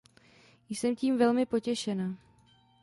[0.69, 2.15] Jsem tím velmi potěšena.